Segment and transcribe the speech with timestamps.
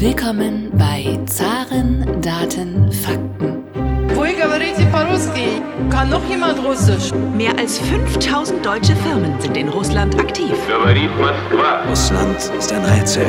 [0.00, 3.64] Willkommen bei Zaren, Daten, Fakten.
[5.90, 7.12] Kann noch jemand Russisch?
[7.36, 10.52] Mehr als 5000 deutsche Firmen sind in Russland aktiv.
[11.88, 13.26] Russland ist ein Rätsel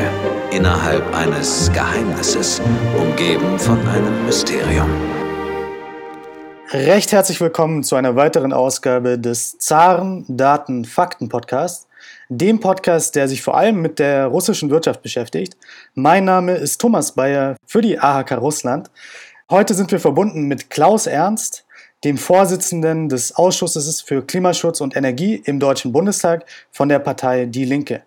[0.51, 2.61] innerhalb eines Geheimnisses,
[2.95, 4.91] umgeben von einem Mysterium.
[6.71, 11.88] Recht herzlich willkommen zu einer weiteren Ausgabe des Zaren Daten Fakten Podcasts
[12.29, 15.57] dem Podcast, der sich vor allem mit der russischen Wirtschaft beschäftigt.
[15.95, 18.91] Mein Name ist Thomas Bayer für die AHK Russland.
[19.49, 21.65] Heute sind wir verbunden mit Klaus Ernst,
[22.03, 27.65] dem Vorsitzenden des Ausschusses für Klimaschutz und Energie im Deutschen Bundestag von der Partei Die
[27.65, 28.03] Linke.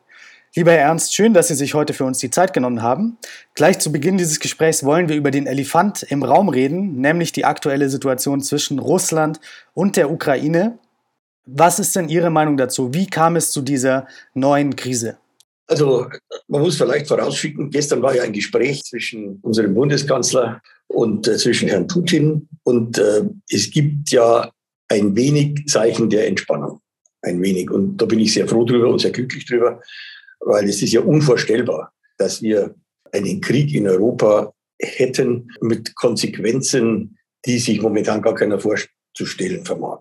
[0.55, 3.17] Lieber Herr Ernst, schön, dass Sie sich heute für uns die Zeit genommen haben.
[3.55, 7.45] Gleich zu Beginn dieses Gesprächs wollen wir über den Elefant im Raum reden, nämlich die
[7.45, 9.41] aktuelle Situation zwischen Russland
[9.75, 10.79] und der Ukraine.
[11.45, 12.95] Was ist denn Ihre Meinung dazu?
[12.95, 15.19] Wie kam es zu dieser neuen Krise?
[15.67, 16.07] Also
[16.49, 21.69] man muss vielleicht vorausschicken, gestern war ja ein Gespräch zwischen unserem Bundeskanzler und äh, zwischen
[21.69, 24.51] Herrn Putin und äh, es gibt ja
[24.89, 26.81] ein wenig Zeichen der Entspannung.
[27.23, 27.71] Ein wenig.
[27.71, 29.81] Und da bin ich sehr froh drüber und sehr glücklich drüber,
[30.41, 32.75] weil es ist ja unvorstellbar, dass wir
[33.13, 37.17] einen Krieg in Europa hätten mit Konsequenzen,
[37.47, 40.01] die sich momentan gar keiner vorzustellen vermag.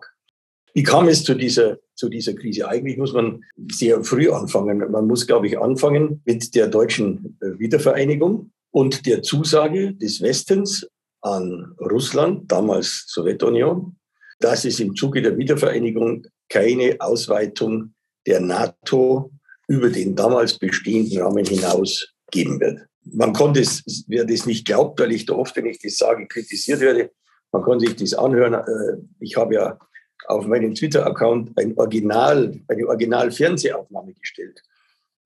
[0.73, 2.67] Wie kam es zu dieser, zu dieser Krise?
[2.67, 4.89] Eigentlich muss man sehr früh anfangen.
[4.91, 10.87] Man muss, glaube ich, anfangen mit der deutschen äh, Wiedervereinigung und der Zusage des Westens
[11.21, 13.97] an Russland, damals Sowjetunion,
[14.39, 17.93] dass es im Zuge der Wiedervereinigung keine Ausweitung
[18.25, 19.31] der NATO
[19.67, 22.79] über den damals bestehenden Rahmen hinaus geben wird.
[23.03, 26.27] Man konnte es, wer das nicht glaubt, weil ich da oft, wenn ich das sage,
[26.27, 27.11] kritisiert werde,
[27.51, 28.53] man konnte sich das anhören.
[28.53, 29.79] Äh, ich habe ja
[30.27, 34.61] auf meinem Twitter-Account ein Original, eine Original-Fernsehaufnahme gestellt,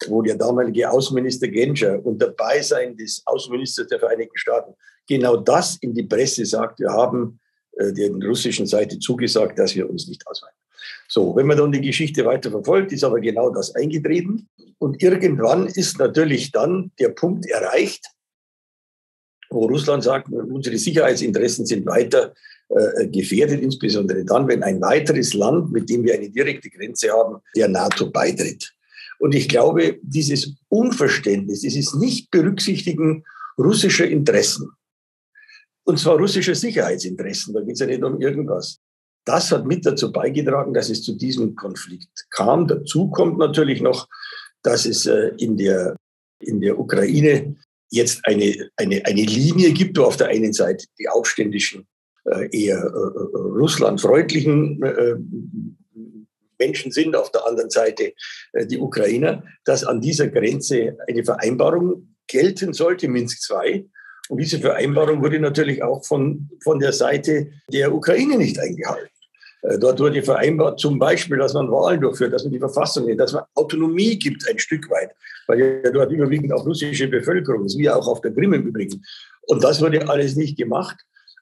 [0.08, 4.74] wo der damalige Außenminister Genscher unter Beisein des Außenministers der Vereinigten Staaten
[5.08, 6.80] genau das in die Presse sagt.
[6.80, 7.40] Wir haben
[7.74, 10.58] äh, der russischen Seite zugesagt, dass wir uns nicht ausweiten.
[11.08, 14.50] So, wenn man dann die Geschichte weiter verfolgt, ist aber genau das eingetreten.
[14.80, 18.08] Und irgendwann ist natürlich dann der Punkt erreicht,
[19.50, 22.34] wo Russland sagt, unsere Sicherheitsinteressen sind weiter
[22.76, 27.38] äh, gefährdet, insbesondere dann, wenn ein weiteres Land, mit dem wir eine direkte Grenze haben,
[27.56, 28.74] der NATO beitritt.
[29.20, 33.24] Und ich glaube, dieses Unverständnis, dieses Nicht-Berücksichtigen
[33.58, 34.70] russischer Interessen,
[35.86, 38.80] und zwar russischer Sicherheitsinteressen, da geht es ja nicht um irgendwas,
[39.26, 42.68] das hat mit dazu beigetragen, dass es zu diesem Konflikt kam.
[42.68, 44.08] Dazu kommt natürlich noch,
[44.64, 45.96] dass es äh, in der,
[46.42, 47.56] in der Ukraine
[47.90, 51.88] jetzt eine, eine, eine Linie gibt, wo auf der einen Seite die aufständischen,
[52.52, 54.80] eher äh, russlandfreundlichen
[56.58, 58.14] Menschen sind, auf der anderen Seite
[58.54, 63.90] die Ukrainer, dass an dieser Grenze eine Vereinbarung gelten sollte, Minsk II.
[64.30, 69.10] Und diese Vereinbarung wurde natürlich auch von, von der Seite der Ukraine nicht eingehalten.
[69.66, 73.34] Äh, dort wurde vereinbart, zum Beispiel, dass man Wahlen durchführt, dass man die Verfassung dass
[73.34, 75.12] man Autonomie gibt ein Stück weit,
[75.48, 79.04] weil ja dort überwiegend auch russische Bevölkerung ist, wie auch auf der Krim im Übrigen.
[79.48, 80.98] Und das wurde alles nicht gemacht.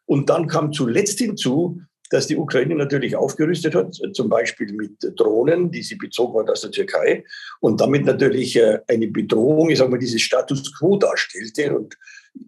[0.05, 5.71] Und dann kam zuletzt hinzu, dass die Ukraine natürlich aufgerüstet hat, zum Beispiel mit Drohnen,
[5.71, 7.23] die sie bezogen hat aus der Türkei
[7.59, 11.75] und damit natürlich äh, eine Bedrohung, ich sage mal, dieses Status quo darstellte.
[11.75, 11.97] Und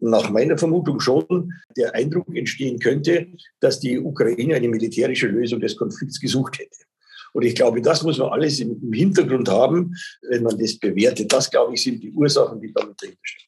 [0.01, 3.27] nach meiner Vermutung schon der Eindruck entstehen könnte,
[3.59, 6.85] dass die Ukraine eine militärische Lösung des Konflikts gesucht hätte.
[7.33, 9.95] Und ich glaube, das muss man alles im Hintergrund haben,
[10.29, 11.33] wenn man das bewertet.
[11.33, 13.44] Das, glaube ich, sind die Ursachen, die damit dahinterstehen.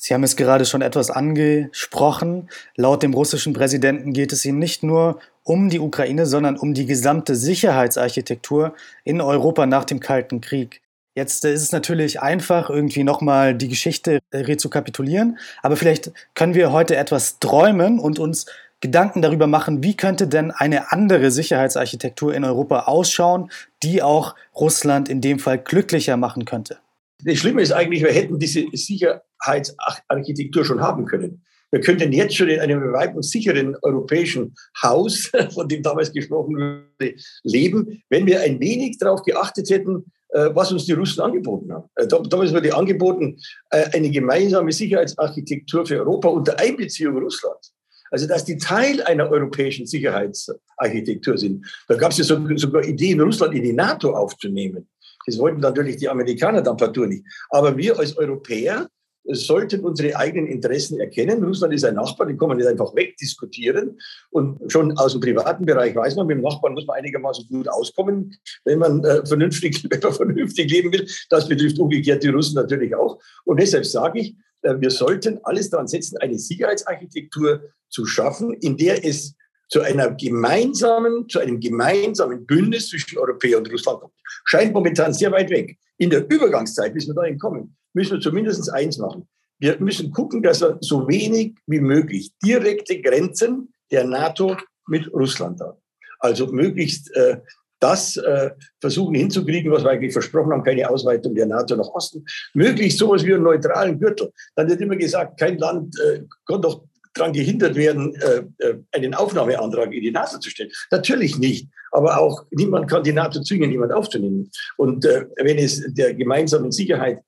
[0.00, 2.48] Sie haben es gerade schon etwas angesprochen.
[2.76, 6.86] Laut dem russischen Präsidenten geht es ihm nicht nur um die Ukraine, sondern um die
[6.86, 10.82] gesamte Sicherheitsarchitektur in Europa nach dem Kalten Krieg.
[11.16, 16.94] Jetzt ist es natürlich einfach, irgendwie nochmal die Geschichte rezukapitulieren, aber vielleicht können wir heute
[16.94, 18.46] etwas träumen und uns
[18.78, 23.50] Gedanken darüber machen, wie könnte denn eine andere Sicherheitsarchitektur in Europa ausschauen,
[23.82, 26.78] die auch Russland in dem Fall glücklicher machen könnte.
[27.24, 31.44] Das Schlimme ist eigentlich, wir hätten diese Sicherheitsarchitektur schon haben können.
[31.70, 37.14] Wir könnten jetzt schon in einem weiten sicheren europäischen Haus, von dem damals gesprochen wurde,
[37.42, 41.88] leben, wenn wir ein wenig darauf geachtet hätten, äh, was uns die Russen angeboten haben.
[41.96, 43.38] Äh, damals wurde angeboten
[43.70, 47.74] äh, eine gemeinsame Sicherheitsarchitektur für Europa unter Einbeziehung Russlands.
[48.10, 51.66] Also, dass die Teil einer europäischen Sicherheitsarchitektur sind.
[51.88, 54.88] Da gab es ja sogar Ideen, Russland in die NATO aufzunehmen.
[55.28, 57.22] Das wollten natürlich die Amerikaner dann partout nicht.
[57.50, 58.88] Aber wir als Europäer
[59.24, 61.44] sollten unsere eigenen Interessen erkennen.
[61.44, 63.98] Russland ist ein Nachbar, den kann man nicht einfach wegdiskutieren.
[64.30, 67.68] Und schon aus dem privaten Bereich weiß man, mit dem Nachbarn muss man einigermaßen gut
[67.68, 68.34] auskommen,
[68.64, 71.06] wenn man, äh, vernünftig, wenn man vernünftig leben will.
[71.28, 73.20] Das betrifft umgekehrt die Russen natürlich auch.
[73.44, 78.78] Und deshalb sage ich, äh, wir sollten alles daran setzen, eine Sicherheitsarchitektur zu schaffen, in
[78.78, 79.34] der es
[79.68, 84.14] zu einer gemeinsamen, zu einem gemeinsamen Bündnis zwischen Europäern und Russland kommt.
[84.44, 85.76] Scheint momentan sehr weit weg.
[85.98, 89.28] In der Übergangszeit, bis wir dahin kommen, müssen wir zumindest eins machen.
[89.58, 94.56] Wir müssen gucken, dass wir so wenig wie möglich direkte Grenzen der NATO
[94.86, 95.78] mit Russland haben.
[96.20, 97.38] Also möglichst äh,
[97.80, 98.50] das äh,
[98.80, 102.24] versuchen hinzukriegen, was wir eigentlich versprochen haben, keine Ausweitung der NATO nach Osten.
[102.54, 104.32] Möglichst sowas wie einen neutralen Gürtel.
[104.56, 106.84] Dann wird immer gesagt, kein Land äh, kann doch
[107.18, 110.70] daran gehindert werden, äh, äh, einen Aufnahmeantrag in die NATO zu stellen.
[110.90, 111.68] Natürlich nicht.
[111.90, 114.50] Aber auch niemand kann die NATO zwingen, jemand aufzunehmen.
[114.76, 117.20] Und äh, wenn es der gemeinsamen Sicherheit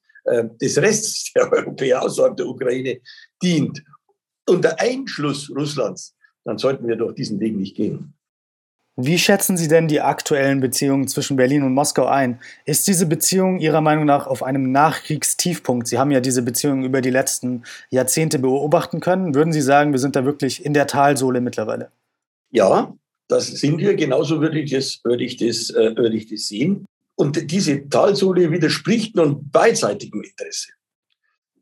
[0.61, 3.01] des Rests der Europäer außerhalb der Ukraine
[3.43, 3.83] dient,
[4.47, 6.15] unter Einschluss Russlands,
[6.45, 8.15] dann sollten wir doch diesen Weg nicht gehen.
[9.05, 12.41] Wie schätzen Sie denn die aktuellen Beziehungen zwischen Berlin und Moskau ein?
[12.65, 15.87] Ist diese Beziehung Ihrer Meinung nach auf einem Nachkriegstiefpunkt?
[15.87, 19.35] Sie haben ja diese Beziehung über die letzten Jahrzehnte beobachten können.
[19.35, 21.91] Würden Sie sagen, wir sind da wirklich in der Talsohle mittlerweile?
[22.51, 22.95] Ja,
[23.29, 23.95] das sind wir.
[23.95, 26.85] Genauso würde ich das, würde ich das, äh, würde ich das sehen.
[27.15, 30.71] Und diese Talsohle widerspricht nun beidseitigem Interesse.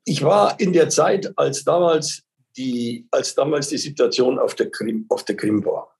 [0.04, 2.22] Ich war in der Zeit, als damals
[2.56, 5.97] die, als damals die Situation auf der Krim, auf der Krim war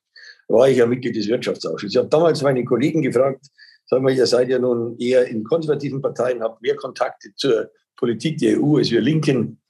[0.48, 1.94] war ich ja Mitglied des Wirtschaftsausschusses.
[1.94, 3.46] Ich habe damals meine Kollegen gefragt,
[3.86, 8.38] sagen wir, ihr seid ja nun eher in konservativen Parteien, habt mehr Kontakte zur Politik
[8.38, 9.60] der EU als wir Linken.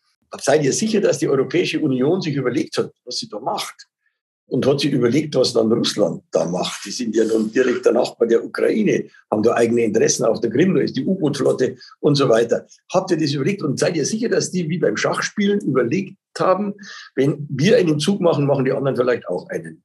[0.41, 3.87] Seid ihr sicher, dass die Europäische Union sich überlegt hat, was sie da macht?
[4.47, 6.83] Und hat sich überlegt, was dann Russland da macht.
[6.87, 10.75] Die sind ja nun direkter Nachbar der Ukraine, haben da eigene Interessen auf der Krim,
[10.75, 12.67] da ist die U-Boot-Flotte und so weiter.
[12.93, 16.75] Habt ihr das überlegt und seid ihr sicher, dass die wie beim Schachspielen überlegt haben,
[17.15, 19.83] wenn wir einen Zug machen, machen die anderen vielleicht auch einen?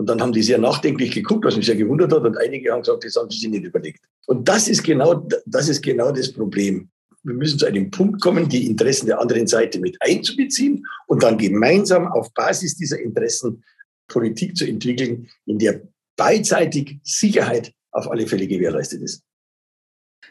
[0.00, 2.24] Und dann haben die sehr nachdenklich geguckt, was mich sehr gewundert hat.
[2.24, 4.00] Und einige haben gesagt, das haben sie sich nicht überlegt.
[4.28, 6.88] Und das ist genau, das ist genau das Problem.
[7.22, 11.36] Wir müssen zu einem Punkt kommen, die Interessen der anderen Seite mit einzubeziehen und dann
[11.36, 13.62] gemeinsam auf Basis dieser Interessen
[14.08, 15.82] Politik zu entwickeln, in der
[16.16, 19.22] beidseitig Sicherheit auf alle Fälle gewährleistet ist.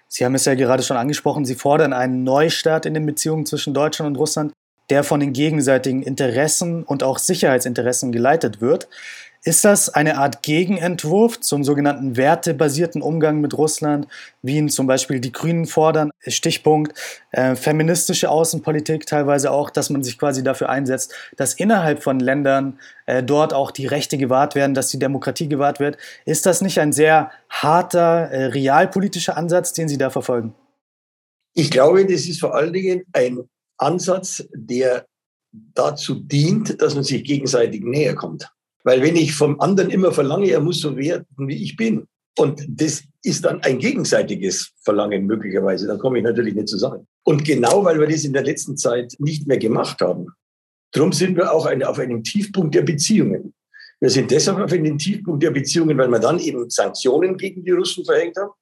[0.08, 3.76] Sie haben es ja gerade schon angesprochen, Sie fordern einen Neustart in den Beziehungen zwischen
[3.76, 4.52] Deutschland und Russland,
[4.90, 8.90] der von den gegenseitigen Interessen und auch Sicherheitsinteressen geleitet wird.
[9.46, 14.06] Ist das eine Art Gegenentwurf zum sogenannten wertebasierten Umgang mit Russland,
[14.42, 16.12] wie ihn zum Beispiel die Grünen fordern?
[16.28, 16.94] Stichpunkt
[17.32, 22.80] äh, feministische Außenpolitik teilweise auch, dass man sich quasi dafür einsetzt, dass innerhalb von Ländern
[23.06, 25.98] äh, dort auch die Rechte gewahrt werden, dass die Demokratie gewahrt wird.
[26.26, 30.54] Ist das nicht ein sehr harter äh, realpolitischer Ansatz, den Sie da verfolgen?
[31.54, 33.40] Ich glaube, das ist vor allen Dingen ein
[33.78, 35.06] Ansatz, der
[35.52, 38.52] dazu dient, dass man sich gegenseitig näher kommt.
[38.90, 42.08] Weil wenn ich vom anderen immer verlange, er muss so werden, wie ich bin,
[42.40, 47.06] und das ist dann ein gegenseitiges Verlangen möglicherweise, dann komme ich natürlich nicht zusammen.
[47.24, 50.30] Und genau weil wir das in der letzten Zeit nicht mehr gemacht haben,
[50.92, 53.54] darum sind wir auch auf einem Tiefpunkt der Beziehungen.
[54.00, 57.70] Wir sind deshalb auf einem Tiefpunkt der Beziehungen, weil wir dann eben Sanktionen gegen die
[57.70, 58.54] Russen verhängt haben.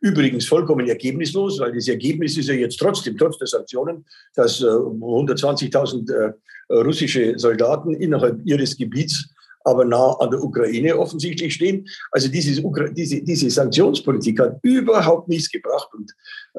[0.00, 4.04] Übrigens vollkommen ergebnislos, weil das Ergebnis ist ja jetzt trotzdem, trotz der Sanktionen,
[4.34, 6.32] dass 120.000 äh,
[6.68, 9.28] äh, russische Soldaten innerhalb ihres Gebiets
[9.64, 11.86] aber nah an der Ukraine offensichtlich stehen.
[12.10, 12.62] Also diese,
[12.92, 16.12] diese, diese Sanktionspolitik hat überhaupt nichts gebracht und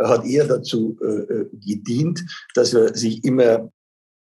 [0.03, 2.23] hat eher dazu äh, äh, gedient,
[2.53, 3.71] dass er sich immer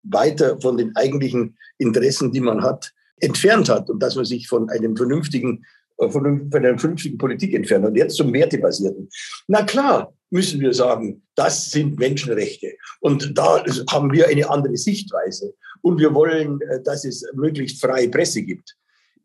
[0.03, 2.91] weiter von den eigentlichen Interessen, die man hat,
[3.21, 5.65] entfernt hat und dass man sich von einem vernünftigen
[5.97, 9.09] äh, von, einer vernünftigen Politik entfernt und jetzt zum Wertebasierten.
[9.47, 12.75] Na klar, müssen wir sagen, das sind Menschenrechte.
[12.99, 15.53] Und da haben wir eine andere Sichtweise.
[15.81, 18.75] Und wir wollen, äh, dass es möglichst freie Presse gibt.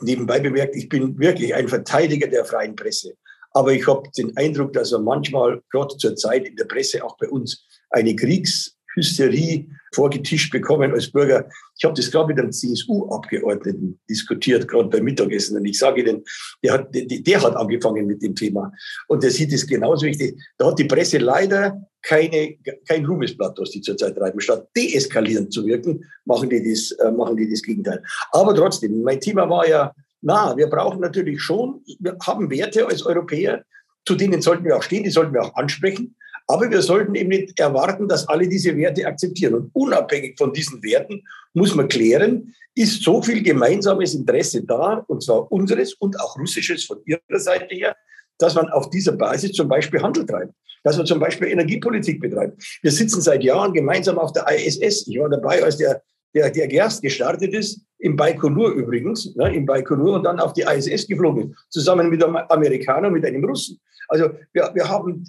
[0.02, 3.14] Nebenbei bemerkt, ich bin wirklich ein Verteidiger der freien Presse.
[3.52, 7.16] Aber ich habe den Eindruck, dass wir manchmal, gerade zur Zeit in der Presse, auch
[7.19, 11.49] bei uns, eine Kriegs- Hysterie vorgetischt bekommen als Bürger.
[11.76, 15.56] Ich habe das gerade mit einem CSU-Abgeordneten diskutiert, gerade beim Mittagessen.
[15.56, 16.23] Und ich sage Ihnen,
[16.62, 18.73] der hat, der, hat angefangen mit dem Thema.
[19.09, 20.40] Und der sieht es genauso wichtig.
[20.59, 22.56] Da hat die Presse leider keine,
[22.88, 24.40] kein Ruhmesblatt, was die zurzeit treiben.
[24.40, 28.02] Statt deeskalierend zu wirken, machen die das, äh, machen die das Gegenteil.
[28.32, 29.92] Aber trotzdem, mein Thema war ja,
[30.23, 33.64] na, wir brauchen natürlich schon, wir haben Werte als Europäer,
[34.06, 36.16] zu denen sollten wir auch stehen, die sollten wir auch ansprechen.
[36.50, 39.54] Aber wir sollten eben nicht erwarten, dass alle diese Werte akzeptieren.
[39.54, 41.23] Und unabhängig von diesen Werten
[41.54, 46.85] muss man klären, ist so viel gemeinsames Interesse da, und zwar unseres und auch russisches
[46.85, 47.97] von ihrer Seite her,
[48.38, 50.52] dass man auf dieser Basis zum Beispiel Handel treibt.
[50.83, 52.78] dass er zum Beispiel Energiepolitik betreibt.
[52.83, 55.07] Wir sitzen seit Jahren gemeinsam auf der ISS.
[55.07, 56.02] Ich war dabei, als der,
[56.35, 60.62] der, der Gerst gestartet ist, im Baikonur übrigens, ne, im Baikonur und dann auf die
[60.62, 63.78] ISS geflogen ist, zusammen mit einem Amerikaner mit einem Russen.
[64.09, 65.28] Also wir, wir haben,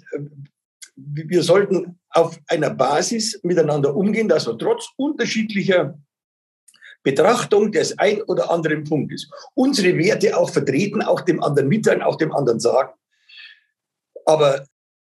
[0.96, 5.98] wir sollten auf einer Basis miteinander umgehen, dass wir trotz unterschiedlicher
[7.02, 12.16] Betrachtung des ein oder anderen Punktes unsere Werte auch vertreten, auch dem anderen mitteilen, auch
[12.16, 12.92] dem anderen sagen.
[14.24, 14.64] Aber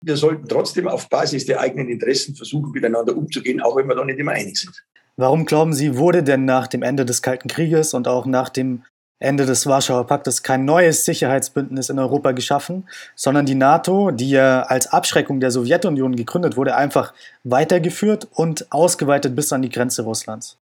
[0.01, 4.05] wir sollten trotzdem auf Basis der eigenen Interessen versuchen, miteinander umzugehen, auch wenn wir da
[4.05, 4.83] nicht immer einig sind.
[5.15, 8.83] Warum glauben Sie, wurde denn nach dem Ende des Kalten Krieges und auch nach dem
[9.23, 14.63] Ende des Warschauer Paktes kein neues Sicherheitsbündnis in Europa geschaffen, sondern die NATO, die ja
[14.63, 17.13] als Abschreckung der Sowjetunion gegründet wurde, einfach
[17.43, 20.57] weitergeführt und ausgeweitet bis an die Grenze Russlands?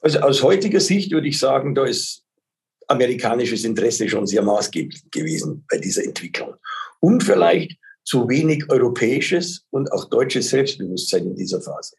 [0.00, 2.22] Also aus heutiger Sicht würde ich sagen, da ist
[2.86, 6.54] amerikanisches Interesse schon sehr maßgeblich gewesen bei dieser Entwicklung.
[7.00, 11.96] Und vielleicht zu wenig europäisches und auch deutsches Selbstbewusstsein in dieser Phase.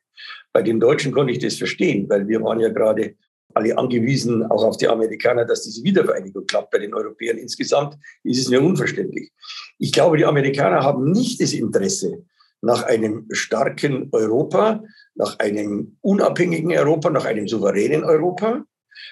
[0.54, 3.16] Bei den Deutschen konnte ich das verstehen, weil wir waren ja gerade
[3.60, 6.72] alle angewiesen, auch auf die Amerikaner, dass diese Wiedervereinigung klappt.
[6.72, 9.32] Bei den Europäern insgesamt ist es mir unverständlich.
[9.78, 12.24] Ich glaube, die Amerikaner haben nicht das Interesse
[12.62, 14.84] nach einem starken Europa,
[15.16, 18.66] nach einem unabhängigen Europa, nach einem souveränen Europa,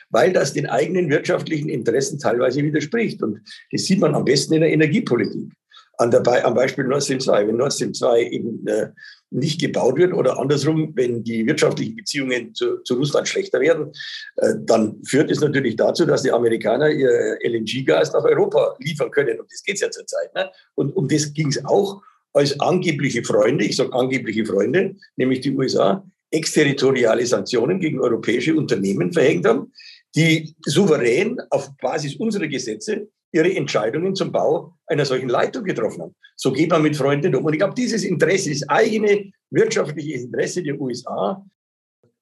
[0.10, 3.22] weil das den eigenen wirtschaftlichen Interessen teilweise widerspricht.
[3.24, 5.52] Und das sieht man am besten in der Energiepolitik.
[5.98, 7.48] An der, am Beispiel Nord Stream 2.
[7.48, 8.90] Wenn Nord Stream 2 eben äh,
[9.32, 13.92] nicht gebaut wird oder andersrum, wenn die wirtschaftlichen Beziehungen zu, zu Russland schlechter werden,
[14.38, 19.40] äh, dann führt es natürlich dazu, dass die Amerikaner ihr LNG-Gas nach Europa liefern können.
[19.40, 20.34] Und das geht es ja zurzeit.
[20.36, 20.50] Ne?
[20.76, 22.02] Und um das ging es auch
[22.34, 29.12] als angebliche Freunde, ich sage angebliche Freunde, nämlich die USA, exterritoriale Sanktionen gegen europäische Unternehmen
[29.14, 29.72] verhängt haben,
[30.16, 36.16] die souverän auf Basis unserer Gesetze ihre Entscheidungen zum Bau einer solchen Leitung getroffen haben.
[36.36, 37.46] So geht man mit Freunden um.
[37.46, 41.46] Und ich glaube, dieses Interesse, das eigene wirtschaftliche Interesse der USA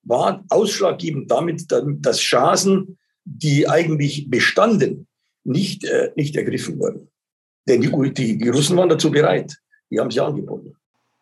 [0.03, 5.07] war ausschlaggebend damit, dass Chancen, die eigentlich bestanden,
[5.43, 7.09] nicht, äh, nicht ergriffen wurden.
[7.67, 9.57] Denn die, die, die Russen waren dazu bereit.
[9.89, 10.75] Die haben sie angeboten.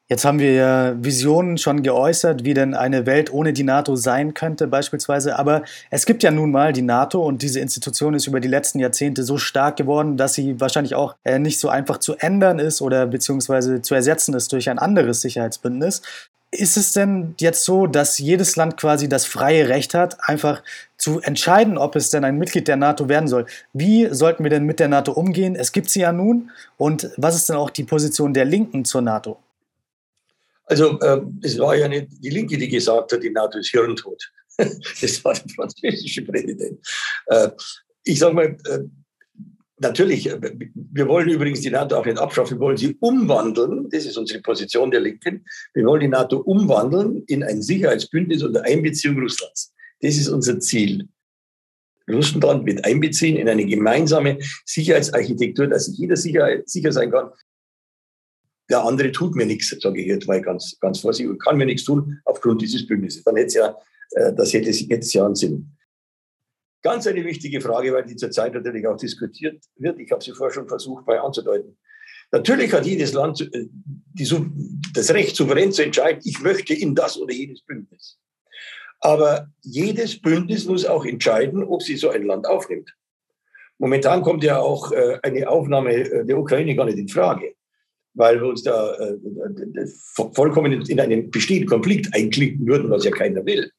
[0.09, 4.33] Jetzt haben wir ja Visionen schon geäußert, wie denn eine Welt ohne die NATO sein
[4.33, 5.39] könnte beispielsweise.
[5.39, 8.79] Aber es gibt ja nun mal die NATO und diese Institution ist über die letzten
[8.79, 12.81] Jahrzehnte so stark geworden, dass sie wahrscheinlich auch äh, nicht so einfach zu ändern ist
[12.81, 16.01] oder beziehungsweise zu ersetzen ist durch ein anderes Sicherheitsbündnis.
[16.51, 20.61] Ist es denn jetzt so, dass jedes Land quasi das freie Recht hat, einfach
[20.97, 23.45] zu entscheiden, ob es denn ein Mitglied der NATO werden soll?
[23.71, 25.55] Wie sollten wir denn mit der NATO umgehen?
[25.55, 26.51] Es gibt sie ja nun.
[26.77, 29.39] Und was ist denn auch die Position der Linken zur NATO?
[30.65, 34.31] Also äh, es war ja nicht die Linke, die gesagt hat, die NATO ist hirntot.
[34.57, 36.79] das war der französische Präsident.
[37.27, 37.49] Äh,
[38.03, 38.79] ich sage mal, äh,
[39.79, 40.39] natürlich, äh,
[40.73, 44.41] wir wollen übrigens die NATO auch nicht abschaffen, wir wollen sie umwandeln, das ist unsere
[44.41, 49.73] Position der Linken, wir wollen die NATO umwandeln in ein Sicherheitsbündnis unter Einbeziehung Russlands.
[50.01, 51.07] Das ist unser Ziel.
[52.09, 57.29] Russland mit einbeziehen in eine gemeinsame Sicherheitsarchitektur, dass jeder sicher, sicher sein kann,
[58.69, 61.65] der andere tut mir nichts, sage ich jetzt mal ganz, ganz vorsichtig, und kann mir
[61.65, 63.23] nichts tun aufgrund dieses Bündnisses.
[63.23, 63.77] Dann hätte es ja,
[64.11, 65.75] äh, das hätte jetzt ja einen Sinn.
[66.81, 69.99] Ganz eine wichtige Frage, weil die zurzeit natürlich auch diskutiert wird.
[69.99, 71.77] Ich habe sie vorher schon versucht, bei anzudeuten.
[72.31, 73.67] Natürlich hat jedes Land äh,
[74.93, 78.17] das Recht, souverän zu entscheiden, ich möchte in das oder jenes Bündnis.
[78.99, 82.95] Aber jedes Bündnis muss auch entscheiden, ob sie so ein Land aufnimmt.
[83.77, 87.55] Momentan kommt ja auch äh, eine Aufnahme der Ukraine gar nicht in Frage
[88.13, 89.17] weil wir uns da äh,
[90.33, 93.71] vollkommen in einen bestehenden Konflikt einklinken würden, was ja keiner will.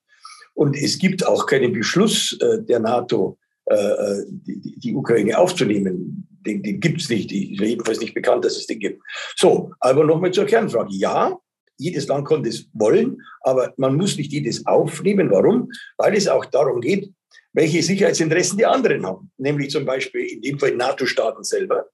[0.55, 6.29] Und es gibt auch keinen Beschluss äh, der NATO, äh, die, die, Ukraine aufzunehmen.
[6.47, 7.33] Den, den gibt es nicht.
[7.33, 9.03] Ich ist jedenfalls nicht bekannt, dass es den gibt.
[9.37, 10.95] So, aber nochmal zur Kernfrage.
[10.95, 11.37] Ja,
[11.77, 15.31] jedes Land konnte es wollen, aber man muss nicht jedes aufnehmen.
[15.31, 15.71] Warum?
[15.97, 17.11] Weil es auch darum geht,
[17.53, 19.31] welche Sicherheitsinteressen die anderen haben.
[19.39, 21.87] Nämlich zum Beispiel in dem Fall NATO-Staaten selber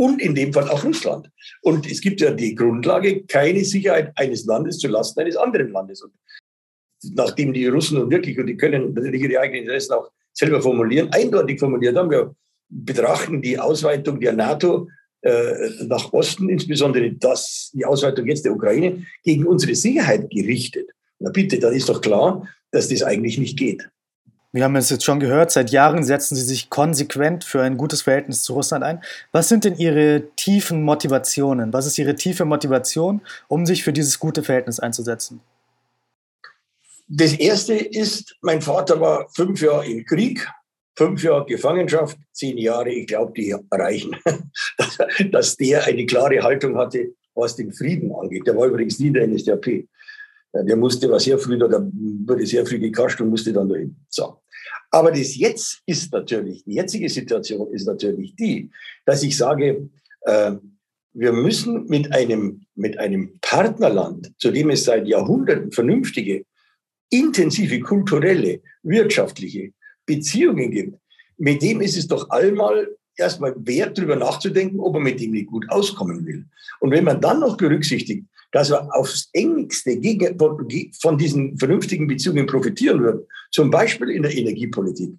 [0.00, 1.30] und in dem Fall auch Russland.
[1.60, 6.00] Und es gibt ja die Grundlage, keine Sicherheit eines Landes zu Lasten eines anderen Landes.
[6.00, 6.14] Und
[7.14, 11.10] nachdem die Russen nun wirklich, und die können natürlich ihre eigenen Interessen auch selber formulieren,
[11.12, 12.34] eindeutig formuliert haben, wir
[12.70, 14.88] betrachten die Ausweitung der NATO
[15.20, 15.52] äh,
[15.82, 20.88] nach Osten, insbesondere das, die Ausweitung jetzt der Ukraine, gegen unsere Sicherheit gerichtet.
[21.18, 23.86] Na bitte, dann ist doch klar, dass das eigentlich nicht geht.
[24.52, 28.02] Wir haben es jetzt schon gehört, seit Jahren setzen Sie sich konsequent für ein gutes
[28.02, 29.00] Verhältnis zu Russland ein.
[29.30, 31.72] Was sind denn Ihre tiefen Motivationen?
[31.72, 35.40] Was ist Ihre tiefe Motivation, um sich für dieses gute Verhältnis einzusetzen?
[37.06, 40.48] Das erste ist, mein Vater war fünf Jahre im Krieg,
[40.96, 44.16] fünf Jahre Gefangenschaft, zehn Jahre, ich glaube, die reichen,
[45.30, 48.46] dass der eine klare Haltung hatte, was den Frieden angeht.
[48.46, 49.86] Der war übrigens nie in der NSDAP.
[50.52, 53.96] Der musste, war sehr früh da wurde sehr früh gekascht und musste dann dahin.
[54.08, 54.42] So.
[54.90, 58.70] Aber das jetzt ist natürlich, die jetzige Situation ist natürlich die,
[59.06, 59.88] dass ich sage,
[60.22, 60.52] äh,
[61.12, 66.44] wir müssen mit einem, mit einem Partnerland, zu dem es seit Jahrhunderten vernünftige,
[67.10, 69.72] intensive kulturelle, wirtschaftliche
[70.06, 70.98] Beziehungen gibt,
[71.36, 75.46] mit dem ist es doch einmal erstmal wert, darüber nachzudenken, ob man mit dem nicht
[75.46, 76.44] gut auskommen will.
[76.80, 80.00] Und wenn man dann noch berücksichtigt, dass wir aufs engste
[81.00, 85.12] von diesen vernünftigen Beziehungen profitieren würden, zum Beispiel in der Energiepolitik.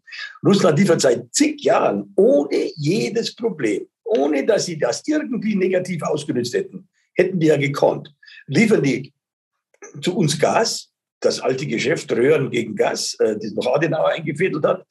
[0.45, 6.53] Russland liefert seit zig Jahren ohne jedes Problem, ohne dass sie das irgendwie negativ ausgenutzt
[6.53, 8.13] hätten, hätten die ja gekonnt,
[8.47, 9.13] liefern die
[10.01, 14.85] zu uns Gas, das alte Geschäft Röhren gegen Gas, äh, das noch Adenauer eingefädelt hat.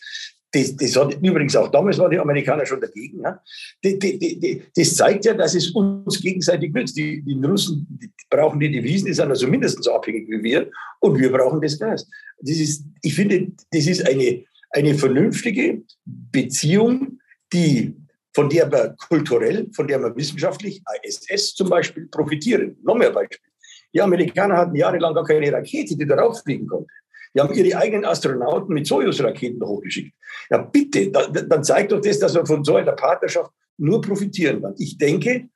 [0.53, 3.21] Das, das hat, übrigens auch damals waren die Amerikaner schon dagegen.
[3.21, 3.39] Ne?
[3.83, 6.97] Das, das, das, zeigt ja, dass es uns gegenseitig nützt.
[6.97, 10.71] Die, die Russen die brauchen die Devisen, die sind also mindestens so abhängig wie wir
[11.01, 12.09] und wir brauchen das Gas.
[12.41, 17.21] Das ist, ich finde, das ist eine, eine vernünftige Beziehung,
[17.53, 17.95] die,
[18.33, 22.77] von der wir kulturell, von der wir wissenschaftlich, ISS zum Beispiel, profitieren.
[22.83, 23.51] Noch mehr Beispiele.
[23.93, 26.93] Die Amerikaner hatten jahrelang gar keine Rakete, die darauf fliegen konnte.
[27.35, 30.13] Die haben ihre eigenen Astronauten mit Soyuz-Raketen hochgeschickt.
[30.51, 34.63] Ja, bitte, da, dann zeigt doch das, dass man von so einer Partnerschaft nur profitieren
[34.63, 34.75] kann.
[34.79, 35.49] Ich denke,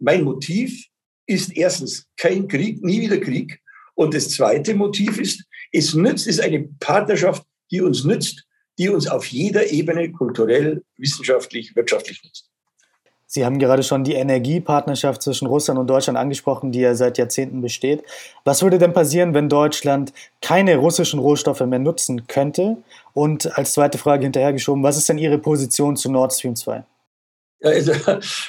[0.00, 0.86] mein Motiv
[1.26, 3.60] ist erstens kein Krieg, nie wieder Krieg.
[3.94, 8.44] Und das zweite Motiv ist, es nützt, ist eine Partnerschaft, die uns nützt,
[8.78, 12.51] die uns auf jeder Ebene kulturell, wissenschaftlich, wirtschaftlich nützt.
[13.34, 17.62] Sie haben gerade schon die Energiepartnerschaft zwischen Russland und Deutschland angesprochen, die ja seit Jahrzehnten
[17.62, 18.02] besteht.
[18.44, 20.12] Was würde denn passieren, wenn Deutschland
[20.42, 22.76] keine russischen Rohstoffe mehr nutzen könnte?
[23.14, 26.84] Und als zweite Frage hinterhergeschoben, was ist denn Ihre Position zu Nord Stream 2?
[27.62, 27.92] Also,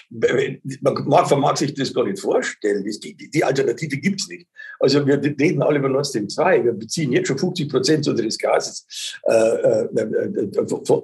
[0.10, 2.84] man vermag sich das gar nicht vorstellen.
[2.84, 4.48] Die, Alternative gibt es nicht.
[4.82, 6.66] Also wir reden alle über Nord Stream 2.
[6.66, 8.86] Wir beziehen jetzt schon 50 Prozent unseres Gases
[9.30, 10.52] äh, äh, äh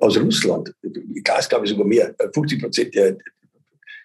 [0.01, 0.73] aus Russland.
[1.23, 2.13] Gas, glaube ich, sogar mehr.
[2.33, 3.15] 50 Prozent der,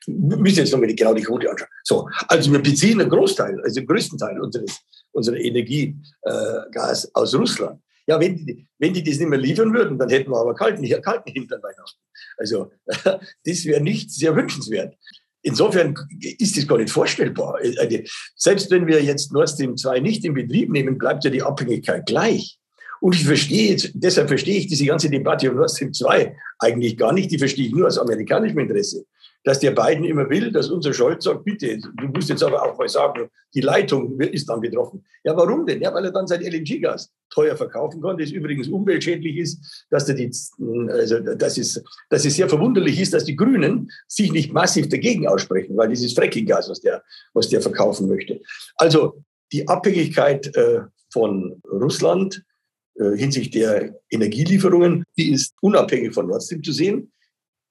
[0.06, 1.68] müssen jetzt nochmal genau die Quote anschauen.
[1.82, 4.80] So, also wir beziehen einen Großteil, also den größten Teil unseres,
[5.12, 7.80] unserer Energiegas äh, aus Russland.
[8.06, 10.86] Ja, wenn die, wenn die das nicht mehr liefern würden, dann hätten wir aber kalten,
[11.02, 12.00] kalten Hintern Weihnachten.
[12.36, 12.70] Also
[13.44, 14.94] das wäre nicht sehr wünschenswert.
[15.42, 15.94] Insofern
[16.38, 17.58] ist das gar nicht vorstellbar.
[17.78, 17.98] Also,
[18.34, 22.06] selbst wenn wir jetzt Nord Stream 2 nicht in Betrieb nehmen, bleibt ja die Abhängigkeit
[22.06, 22.58] gleich.
[23.02, 26.96] Und ich verstehe jetzt, deshalb verstehe ich diese ganze Debatte um Nord Stream 2 eigentlich
[26.96, 27.30] gar nicht.
[27.30, 29.04] Die verstehe ich nur aus amerikanischem Interesse
[29.44, 32.78] dass der Biden immer will, dass unser Scholz sagt, bitte, du musst jetzt aber auch
[32.78, 35.04] mal sagen, die Leitung ist dann betroffen.
[35.22, 35.82] Ja, warum denn?
[35.82, 40.30] Ja, weil er dann sein LNG-Gas teuer verkaufen konnte, das übrigens umweltschädlich ist, dass, die,
[40.88, 45.28] also, dass, es, dass es sehr verwunderlich ist, dass die Grünen sich nicht massiv dagegen
[45.28, 47.02] aussprechen, weil dieses Fracking-Gas, was der,
[47.34, 48.40] was der verkaufen möchte.
[48.76, 50.80] Also die Abhängigkeit äh,
[51.12, 52.42] von Russland
[52.94, 57.10] äh, hinsichtlich der Energielieferungen, die ist unabhängig von Nord Stream zu sehen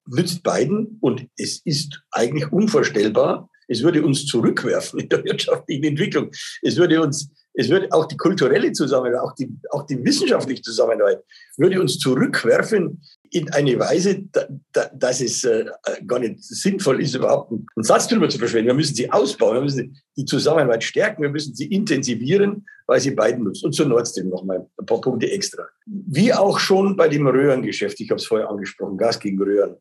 [0.07, 3.49] nützt beiden und es ist eigentlich unvorstellbar.
[3.67, 6.29] Es würde uns zurückwerfen in der wirtschaftlichen Entwicklung.
[6.61, 11.23] Es würde uns, es würde auch die kulturelle Zusammenarbeit, auch die, auch die wissenschaftliche Zusammenarbeit,
[11.57, 15.65] würde uns zurückwerfen in eine Weise, da, da, dass es äh,
[16.05, 18.67] gar nicht sinnvoll ist, überhaupt einen, Satz darüber zu verschwenden.
[18.67, 23.11] Wir müssen sie ausbauen, wir müssen die Zusammenarbeit stärken, wir müssen sie intensivieren, weil sie
[23.11, 23.67] beiden nutzen.
[23.67, 25.63] Und zur Nord Stream nochmal ein paar Punkte extra.
[25.85, 29.77] Wie auch schon bei dem Röhrengeschäft, ich habe es vorher angesprochen, Gas gegen Röhren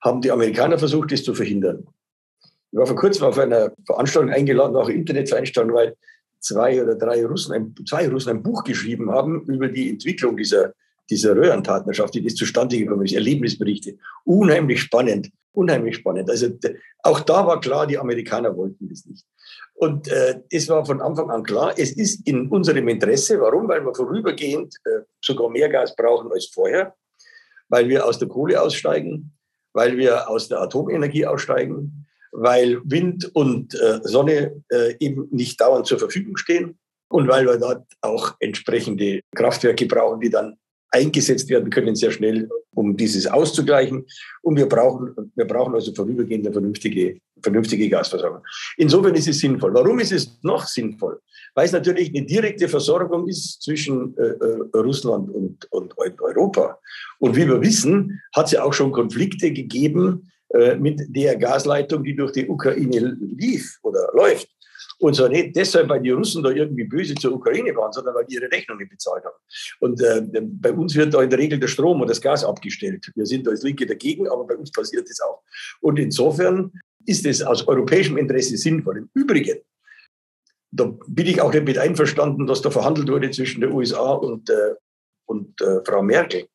[0.00, 1.86] haben die Amerikaner versucht, das zu verhindern.
[2.70, 5.96] Ich war vor kurzem auf einer Veranstaltung eingeladen, auch Internetveranstaltung, weil
[6.40, 10.74] zwei oder drei Russen, ein, zwei Russen ein Buch geschrieben haben über die Entwicklung dieser,
[11.10, 13.96] dieser Röhrenpartnerschaft, die das zustande gekommen ist, Erlebnisberichte.
[14.24, 16.30] Unheimlich spannend, unheimlich spannend.
[16.30, 16.48] Also
[17.02, 19.24] auch da war klar, die Amerikaner wollten das nicht.
[19.74, 23.40] Und äh, es war von Anfang an klar, es ist in unserem Interesse.
[23.40, 23.68] Warum?
[23.68, 26.94] Weil wir vorübergehend äh, sogar mehr Gas brauchen als vorher,
[27.68, 29.32] weil wir aus der Kohle aussteigen,
[29.72, 35.86] weil wir aus der Atomenergie aussteigen, weil Wind und äh, Sonne äh, eben nicht dauernd
[35.86, 36.78] zur Verfügung stehen
[37.08, 40.56] und weil wir dort auch entsprechende Kraftwerke brauchen, die dann
[40.90, 44.06] eingesetzt werden können sehr schnell, um dieses auszugleichen.
[44.42, 48.42] Und wir brauchen, wir brauchen also vorübergehend eine vernünftige, vernünftige Gasversorgung.
[48.76, 49.74] Insofern ist es sinnvoll.
[49.74, 51.20] Warum ist es noch sinnvoll?
[51.54, 56.78] Weil es natürlich eine direkte Versorgung ist zwischen äh, äh Russland und, und Europa.
[57.18, 62.04] Und wie wir wissen, hat es ja auch schon Konflikte gegeben äh, mit der Gasleitung,
[62.04, 64.48] die durch die Ukraine lief oder läuft.
[65.00, 68.26] Und zwar nicht deshalb, weil die Russen da irgendwie böse zur Ukraine waren, sondern weil
[68.26, 69.36] die ihre Rechnungen bezahlt haben.
[69.78, 73.10] Und äh, bei uns wird da in der Regel der Strom und das Gas abgestellt.
[73.14, 75.42] Wir sind als Linke dagegen, aber bei uns passiert das auch.
[75.80, 76.72] Und insofern
[77.06, 78.98] ist es aus europäischem Interesse sinnvoll.
[78.98, 79.60] Im Übrigen,
[80.72, 84.50] da bin ich auch nicht mit einverstanden, dass da verhandelt wurde zwischen den USA und,
[84.50, 84.74] äh,
[85.26, 86.48] und äh, Frau Merkel.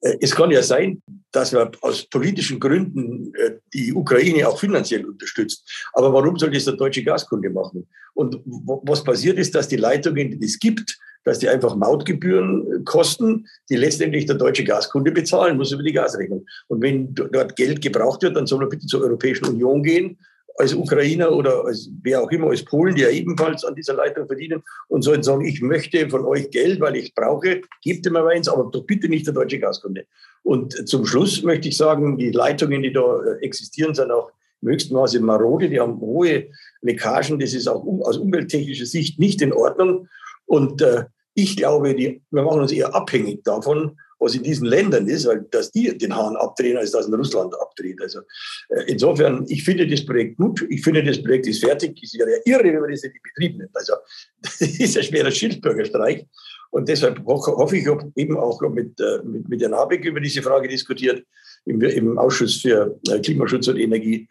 [0.00, 5.04] Äh, es kann ja sein, dass man aus politischen Gründen äh, die Ukraine auch finanziell
[5.04, 5.68] unterstützt.
[5.92, 7.86] Aber warum soll das der deutsche Gaskunde machen?
[8.14, 13.46] Und was passiert ist, dass die Leitungen, die es gibt, dass die einfach Mautgebühren kosten,
[13.68, 16.46] die letztendlich der deutsche Gaskunde bezahlen muss über die Gasrechnung.
[16.68, 20.18] Und wenn dort Geld gebraucht wird, dann soll er bitte zur Europäischen Union gehen
[20.56, 24.26] als Ukrainer oder als wer auch immer, als Polen, die ja ebenfalls an dieser Leitung
[24.26, 28.48] verdienen und sollen sagen, ich möchte von euch Geld, weil ich brauche, gebt mir eins,
[28.48, 30.06] aber doch bitte nicht der deutsche Gaskunde.
[30.42, 34.30] Und zum Schluss möchte ich sagen, die Leitungen, die da äh, existieren, sind auch
[34.62, 36.48] im höchsten Maße marode, die haben hohe
[36.82, 40.08] Leckagen, das ist auch aus umwelttechnischer Sicht nicht in Ordnung.
[40.46, 45.08] Und äh, ich glaube, die, wir machen uns eher abhängig davon, was in diesen Ländern
[45.08, 48.00] ist, weil dass die den Hahn abdrehen, als dass in Russland abdreht.
[48.00, 48.20] Also
[48.68, 50.64] äh, insofern, ich finde das Projekt gut.
[50.68, 51.98] Ich finde, das Projekt ist fertig.
[52.18, 53.74] Wäre ja irre, wenn man das in Betrieb nimmt.
[53.74, 53.94] Also
[54.42, 56.26] das ist ein schwerer Schildbürgerstreich.
[56.70, 60.68] Und deshalb hoffe ich eben auch mit, äh, mit, mit Herrn Habeck über diese Frage
[60.68, 61.24] diskutiert,
[61.64, 64.28] im, im Ausschuss für äh, Klimaschutz und Energie.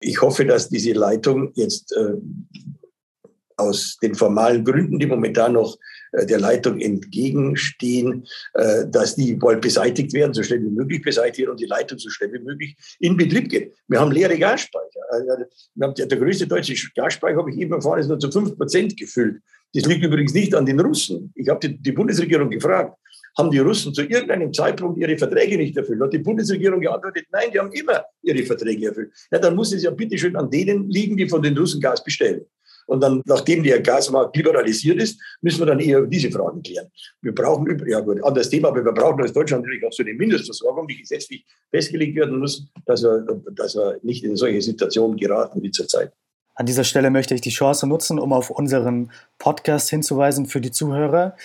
[0.00, 2.14] Ich hoffe, dass diese Leitung jetzt äh,
[3.56, 5.78] aus den formalen Gründen, die momentan noch
[6.12, 11.50] der Leitung entgegenstehen, äh, dass die wohl beseitigt werden, so schnell wie möglich beseitigt werden
[11.50, 13.74] und die Leitung so schnell wie möglich in Betrieb geht.
[13.88, 15.00] Wir haben leere Gasspeicher.
[15.12, 18.96] Äh, haben, der, größte deutsche Gasspeicher, habe ich eben erfahren, ist nur zu fünf Prozent
[18.96, 19.40] gefüllt.
[19.72, 21.32] Das liegt übrigens nicht an den Russen.
[21.36, 22.96] Ich habe die, die Bundesregierung gefragt,
[23.38, 26.00] haben die Russen zu irgendeinem Zeitpunkt ihre Verträge nicht erfüllt?
[26.00, 29.12] Hat die Bundesregierung geantwortet, nein, die haben immer ihre Verträge erfüllt.
[29.30, 32.44] Ja, dann muss es ja bitteschön an denen liegen, die von den Russen Gas bestellen.
[32.90, 36.88] Und dann, nachdem der Gasmarkt liberalisiert ist, müssen wir dann eher diese Fragen klären.
[37.22, 40.12] Wir brauchen, ja gut, anderes Thema, aber wir brauchen als Deutschland natürlich auch so eine
[40.12, 45.62] Mindestversorgung, die gesetzlich festgelegt werden muss, dass wir, dass wir nicht in solche Situationen geraten
[45.62, 46.12] wie zurzeit.
[46.56, 50.72] An dieser Stelle möchte ich die Chance nutzen, um auf unseren Podcast hinzuweisen für die
[50.72, 51.36] Zuhörer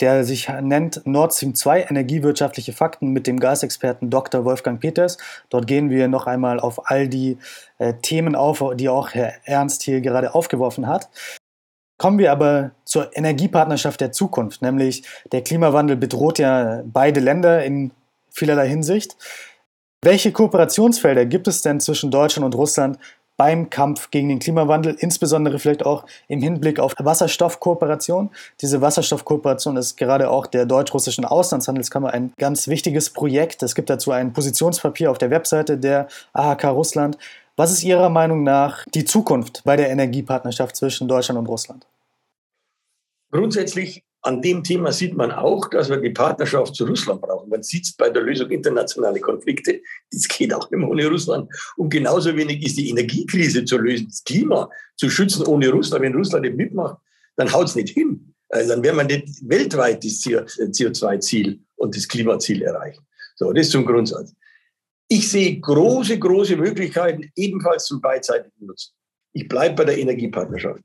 [0.00, 4.44] der sich nennt Nord Stream 2 Energiewirtschaftliche Fakten mit dem Gasexperten Dr.
[4.44, 5.18] Wolfgang Peters.
[5.50, 7.38] Dort gehen wir noch einmal auf all die
[7.78, 11.08] äh, Themen auf, die auch Herr Ernst hier gerade aufgeworfen hat.
[11.96, 17.92] Kommen wir aber zur Energiepartnerschaft der Zukunft, nämlich der Klimawandel bedroht ja beide Länder in
[18.30, 19.16] vielerlei Hinsicht.
[20.02, 22.98] Welche Kooperationsfelder gibt es denn zwischen Deutschland und Russland,
[23.36, 28.30] beim Kampf gegen den Klimawandel, insbesondere vielleicht auch im Hinblick auf Wasserstoffkooperation.
[28.60, 33.62] Diese Wasserstoffkooperation ist gerade auch der deutsch-russischen Auslandshandelskammer ein ganz wichtiges Projekt.
[33.62, 37.18] Es gibt dazu ein Positionspapier auf der Webseite der AHK Russland.
[37.56, 41.86] Was ist Ihrer Meinung nach die Zukunft bei der Energiepartnerschaft zwischen Deutschland und Russland?
[43.30, 47.50] Grundsätzlich an dem Thema sieht man auch, dass wir die Partnerschaft zu Russland brauchen.
[47.50, 49.82] Man sieht es bei der Lösung internationaler Konflikte.
[50.10, 51.50] Das geht auch mehr ohne Russland.
[51.76, 56.02] Und genauso wenig ist die Energiekrise zu lösen, das Klima zu schützen ohne Russland.
[56.02, 56.96] Wenn Russland nicht mitmacht,
[57.36, 58.34] dann haut es nicht hin.
[58.48, 63.04] Also dann werden wir nicht weltweit das CO2-Ziel und das Klimaziel erreichen.
[63.36, 64.32] So, das zum Grundsatz.
[65.08, 68.94] Ich sehe große, große Möglichkeiten ebenfalls zum beidseitigen Nutzen.
[69.34, 70.82] Ich bleibe bei der Energiepartnerschaft.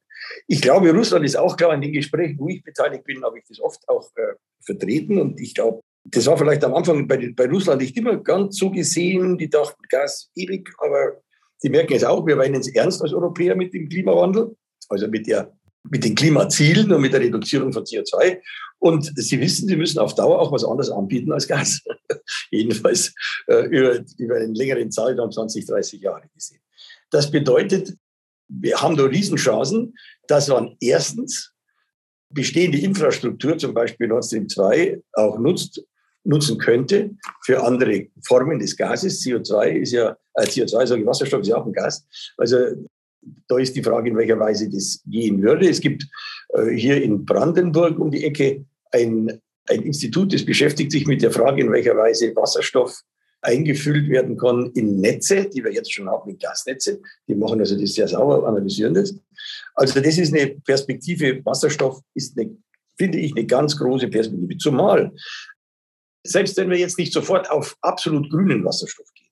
[0.48, 3.46] Ich glaube, Russland ist auch klar in den Gesprächen, wo ich beteiligt bin, habe ich
[3.48, 5.20] das oft auch äh, vertreten.
[5.20, 8.72] Und ich glaube, das war vielleicht am Anfang bei, bei Russland nicht immer ganz so
[8.72, 9.38] gesehen.
[9.38, 11.22] Die dachten, Gas ewig, aber
[11.58, 14.56] sie merken es auch, wir meinen es ernst als Europäer mit dem Klimawandel,
[14.90, 18.40] also mit, der, mit den Klimazielen und mit der Reduzierung von CO2.
[18.80, 21.82] Und sie wissen, sie müssen auf Dauer auch was anderes anbieten als Gas.
[22.52, 23.14] Jedenfalls
[23.48, 26.62] äh, über, über einen längeren Zeitraum, 20, 30 Jahre gesehen.
[27.12, 27.94] Das bedeutet,
[28.50, 29.96] wir haben da Riesenchancen,
[30.28, 31.54] dass man erstens
[32.32, 35.84] bestehende Infrastruktur, zum Beispiel Nord Stream 2, auch nutzt,
[36.24, 37.12] nutzen könnte
[37.46, 39.24] für andere Formen des Gases.
[39.24, 42.06] CO2 ist ja, äh, CO2, sage ich, Wasserstoff ist ja auch ein Gas.
[42.38, 42.58] Also
[43.48, 45.68] da ist die Frage, in welcher Weise das gehen würde.
[45.68, 46.08] Es gibt
[46.50, 51.32] äh, hier in Brandenburg um die Ecke ein, ein Institut, das beschäftigt sich mit der
[51.32, 53.02] Frage, in welcher Weise Wasserstoff
[53.42, 57.02] eingefüllt werden kann in Netze, die wir jetzt schon haben, in Gasnetze.
[57.28, 59.16] Die machen also das sehr sauber, analysieren das.
[59.76, 61.44] Also das ist eine Perspektive.
[61.46, 62.58] Wasserstoff ist, eine,
[62.98, 64.58] finde ich, eine ganz große Perspektive.
[64.58, 65.14] Zumal,
[66.26, 69.30] selbst wenn wir jetzt nicht sofort auf absolut grünen Wasserstoff gehen,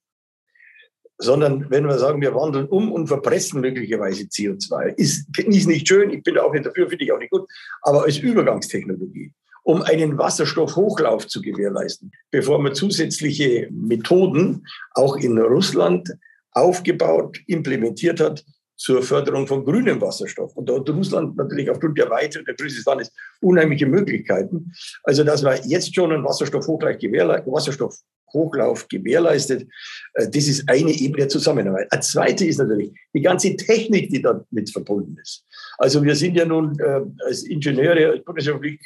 [1.19, 6.11] sondern wenn wir sagen, wir wandeln um und verpressen möglicherweise CO2, ist, ist nicht schön,
[6.11, 7.49] ich bin auch nicht dafür, finde ich auch nicht gut,
[7.81, 9.33] aber als Übergangstechnologie
[9.67, 16.09] um einen Wasserstoffhochlauf zu gewährleisten, bevor man zusätzliche Methoden auch in Russland
[16.53, 18.45] aufgebaut, implementiert hat,
[18.77, 20.55] zur Förderung von grünem Wasserstoff.
[20.55, 24.71] Und da hat Russland natürlich aufgrund der Weite der Größe des Landes unheimliche Möglichkeiten.
[25.03, 29.67] Also, dass man jetzt schon einen Wasserstoffhochlauf, gewährleistet, Wasserstoffhochlauf gewährleistet,
[30.13, 31.91] äh, das ist eine Ebene der Zusammenarbeit.
[31.91, 35.43] Eine zweite ist natürlich die ganze Technik, die damit verbunden ist.
[35.77, 38.79] Also wir sind ja nun äh, als Ingenieure, als Bundesrepublik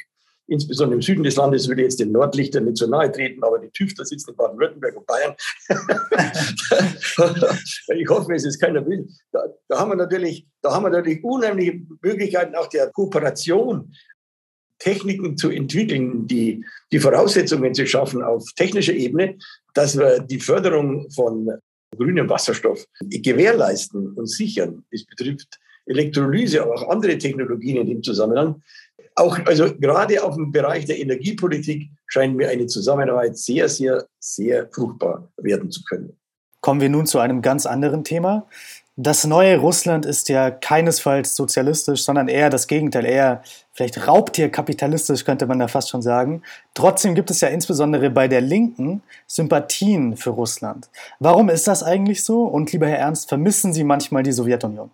[0.52, 3.70] insbesondere im Süden des Landes, würde jetzt den Nordlichtern nicht so nahe treten, aber die
[3.70, 5.34] TÜV, sitzen in Baden-Württemberg und Bayern.
[7.96, 9.08] ich hoffe, es ist keiner will.
[9.32, 13.94] Da, da, haben wir natürlich, da haben wir natürlich unheimliche Möglichkeiten auch der Kooperation,
[14.78, 19.38] Techniken zu entwickeln, die, die Voraussetzungen zu schaffen auf technischer Ebene,
[19.74, 21.52] dass wir die Förderung von
[21.96, 24.84] grünem Wasserstoff gewährleisten und sichern.
[24.90, 28.62] Es betrifft Elektrolyse, aber auch andere Technologien in dem Zusammenhang
[29.16, 34.68] auch, also gerade auf dem Bereich der Energiepolitik scheint mir eine Zusammenarbeit sehr, sehr, sehr
[34.72, 36.16] fruchtbar werden zu können.
[36.60, 38.46] Kommen wir nun zu einem ganz anderen Thema.
[38.96, 45.46] Das neue Russland ist ja keinesfalls sozialistisch, sondern eher das Gegenteil, eher vielleicht raubtierkapitalistisch könnte
[45.46, 46.42] man da fast schon sagen.
[46.74, 50.90] Trotzdem gibt es ja insbesondere bei der Linken Sympathien für Russland.
[51.20, 52.44] Warum ist das eigentlich so?
[52.44, 54.90] Und lieber Herr Ernst, vermissen Sie manchmal die Sowjetunion?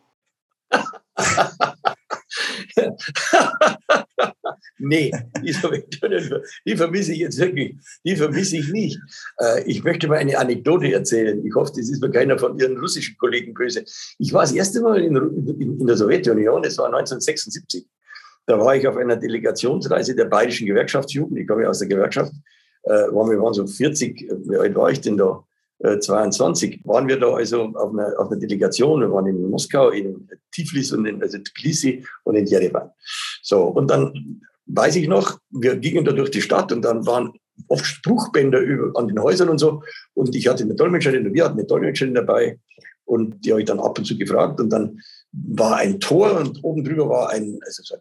[4.79, 8.99] nee, die Sowjetunion, die vermisse ich jetzt wirklich, die vermisse ich nicht.
[9.39, 11.45] Äh, ich möchte mal eine Anekdote erzählen.
[11.45, 13.85] Ich hoffe, das ist mir keiner von Ihren russischen Kollegen böse.
[14.19, 17.87] Ich war das erste Mal in, in, in der Sowjetunion, das war 1976.
[18.47, 21.39] Da war ich auf einer Delegationsreise der Bayerischen Gewerkschaftsjugend.
[21.39, 22.33] Ich komme ja aus der Gewerkschaft.
[22.85, 25.45] Äh, waren wir waren so 40, wie alt war ich denn da?
[25.81, 29.01] 22 äh, waren wir da also auf einer, auf einer Delegation.
[29.01, 32.91] Wir waren in Moskau, in Tiflis und in also Tbilisi und in Jerewan.
[33.43, 37.33] So, und dann weiß ich noch, wir gingen da durch die Stadt und dann waren
[37.69, 39.83] oft Spruchbänder über, an den Häusern und so.
[40.15, 42.59] Und ich hatte eine Dolmetscherin, wir hatten eine Dolmetscherin dabei
[43.05, 44.61] und die habe ich dann ab und zu gefragt.
[44.61, 45.01] Und dann
[45.33, 47.97] war ein Tor und oben drüber war ein, also so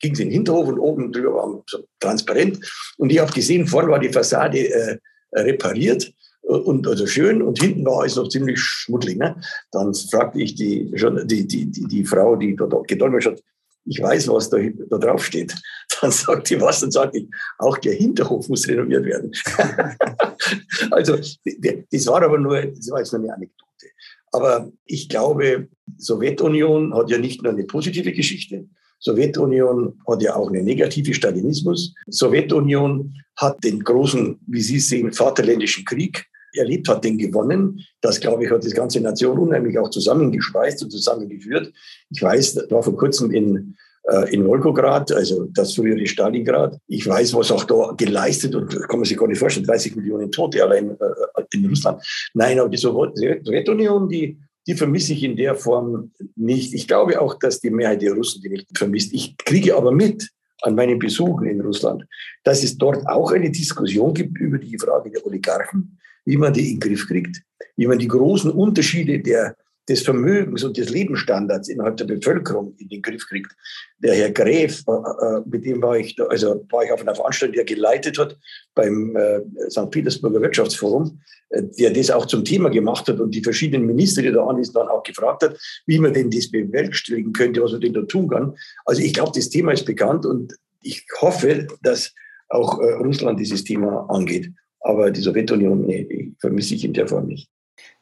[0.00, 2.60] ging es in den Hinterhof und oben drüber war so transparent.
[2.98, 4.98] Und ich habe gesehen, vorne war die Fassade äh,
[5.32, 6.12] repariert
[6.46, 9.18] und also schön und hinten war es noch ziemlich schmuddelig.
[9.18, 9.36] Ne?
[9.72, 13.42] Dann fragte ich die, die, die, die, die Frau, die dort gedolmetscht hat,
[13.86, 15.54] ich weiß, was da, da drauf steht.
[16.00, 17.28] Dann sagt die was, dann sagte ich,
[17.58, 19.32] auch der Hinterhof muss renoviert werden.
[20.90, 23.86] also das war aber nur, das war jetzt nur eine Anekdote.
[24.32, 28.66] Aber ich glaube, Sowjetunion hat ja nicht nur eine positive Geschichte,
[28.98, 31.94] Sowjetunion hat ja auch einen negative Stalinismus.
[32.08, 37.80] Sowjetunion hat den großen, wie Sie sehen, Vaterländischen Krieg erlebt hat, den gewonnen.
[38.00, 41.72] Das, glaube ich, hat die ganze Nation unheimlich auch zusammengeschweißt und zusammengeführt.
[42.10, 46.78] Ich weiß, war vor kurzem in, äh, in Wolgograd, also das frühere Stalingrad.
[46.86, 50.30] Ich weiß, was auch da geleistet und kann man sich gar nicht vorstellen, 30 Millionen
[50.30, 52.02] Tote allein äh, in Russland.
[52.34, 56.74] Nein, aber die Sowjetunion, die, die vermisse ich in der Form nicht.
[56.74, 59.12] Ich glaube auch, dass die Mehrheit der Russen die nicht vermisst.
[59.12, 60.30] Ich kriege aber mit,
[60.64, 62.04] an meinen Besuchen in Russland,
[62.42, 66.72] dass es dort auch eine Diskussion gibt über die Frage der Oligarchen, wie man die
[66.72, 67.42] in den Griff kriegt,
[67.76, 69.56] wie man die großen Unterschiede der,
[69.88, 73.52] des Vermögens und des Lebensstandards innerhalb der Bevölkerung in den Griff kriegt.
[73.98, 77.52] Der Herr Gräf, äh, äh, mit dem war ich, also war ich auf einer Veranstaltung,
[77.52, 78.38] die er geleitet hat
[78.74, 79.90] beim äh, St.
[79.90, 84.44] Petersburger Wirtschaftsforum, der das auch zum Thema gemacht hat und die verschiedenen Minister, die da
[84.44, 85.56] anwesend waren, auch gefragt hat,
[85.86, 88.56] wie man denn das bewerkstelligen könnte, was man denn da tun kann.
[88.86, 92.12] Also ich glaube, das Thema ist bekannt und ich hoffe, dass
[92.48, 94.50] auch Russland dieses Thema angeht.
[94.84, 97.48] Aber die Sowjetunion, nee, vermisse ich in der Form nicht.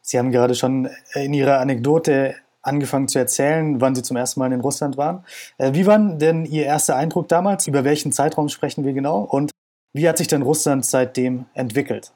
[0.00, 4.52] Sie haben gerade schon in Ihrer Anekdote angefangen zu erzählen, wann Sie zum ersten Mal
[4.52, 5.24] in Russland waren.
[5.58, 7.68] Äh, wie war denn Ihr erster Eindruck damals?
[7.68, 9.20] Über welchen Zeitraum sprechen wir genau?
[9.20, 9.52] Und
[9.92, 12.12] wie hat sich denn Russland seitdem entwickelt?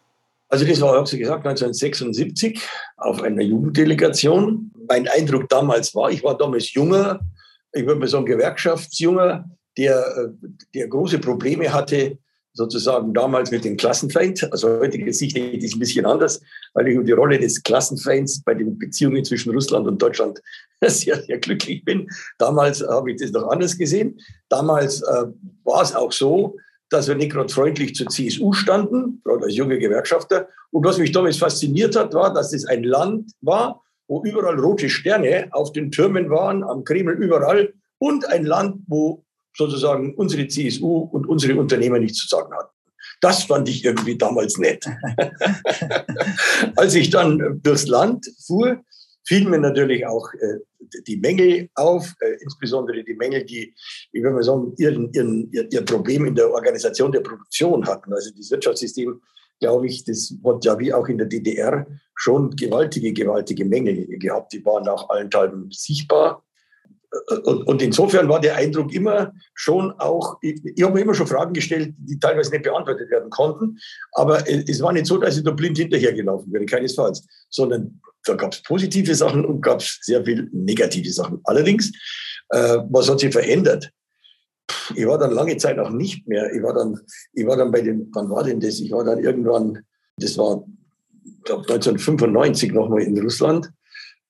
[0.49, 2.61] Also das war, habe Sie gesagt, 1976
[2.97, 4.73] auf einer Jugenddelegation.
[4.89, 7.21] Mein Eindruck damals war, ich war damals junger,
[7.73, 12.19] ich würde mal sagen Gewerkschaftsjunger, der, äh, der große Probleme hatte,
[12.57, 14.51] sozusagen damals mit dem Klassenfeind.
[14.51, 16.41] Also heutige Sicht ist ein bisschen anders,
[16.75, 20.43] weil ich über die Rolle des Klassenfeinds bei den Beziehungen zwischen Russland und Deutschland
[20.81, 22.09] sehr, sehr glücklich bin.
[22.39, 24.19] Damals habe ich das noch anders gesehen.
[24.49, 25.27] Damals äh,
[25.65, 26.57] war es auch so,
[26.89, 30.49] dass wir nicht gerade freundlich zur CSU standen, gerade als junge Gewerkschafter.
[30.71, 34.89] Und was mich damals fasziniert hat, war, dass es ein Land war, wo überall rote
[34.89, 37.75] Sterne auf den Türmen waren, am Kreml überall.
[37.99, 39.25] Und ein Land, wo
[39.57, 42.71] sozusagen unsere CSU und unsere Unternehmer nichts zu sagen hatten.
[43.21, 44.85] Das fand ich irgendwie damals nett.
[46.77, 48.83] Als ich dann durchs Land fuhr,
[49.25, 50.59] fielen mir natürlich auch äh,
[51.07, 53.75] die Mängel auf, äh, insbesondere die Mängel, die,
[54.13, 58.13] wie würde man sagen, ihren, ihren, ihr, ihr Problem in der Organisation der Produktion hatten.
[58.13, 59.21] Also das Wirtschaftssystem
[59.59, 64.53] glaube ich, das hat ja wie auch in der DDR schon gewaltige, gewaltige Mängel gehabt.
[64.53, 66.46] Die waren auch allenthalben sichtbar.
[67.45, 71.27] Und, und, insofern war der Eindruck immer schon auch, ich, ich habe mir immer schon
[71.27, 73.79] Fragen gestellt, die teilweise nicht beantwortet werden konnten,
[74.13, 78.53] aber es war nicht so, dass ich da blind hinterhergelaufen wäre, keinesfalls, sondern da gab
[78.53, 81.41] es positive Sachen und gab es sehr viel negative Sachen.
[81.45, 81.93] Allerdings,
[82.51, 83.91] äh, was hat sich verändert?
[84.95, 86.53] Ich war dann lange Zeit auch nicht mehr.
[86.53, 86.99] Ich war dann,
[87.33, 88.81] ich war dann bei dem, wann war denn das?
[88.81, 89.79] Ich war dann irgendwann,
[90.17, 90.65] das war,
[91.45, 93.71] glaube 1995 nochmal in Russland.